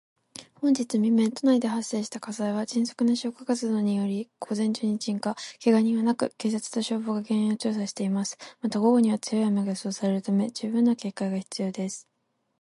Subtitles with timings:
[0.55, 5.35] 本日未明、都内で発生した火災は、迅速な消火活動により午前中に鎮火。
[5.59, 8.35] けが人はなく、警察と消防が原因を調査しています。
[8.61, 12.07] また、午後には強い雨が予想されるため、十分な警戒が必要です。